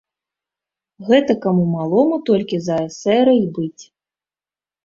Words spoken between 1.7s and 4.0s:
малому толькі за эсэра й быць.